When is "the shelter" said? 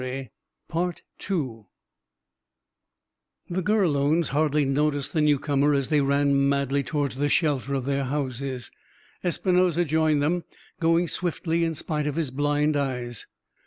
7.17-7.75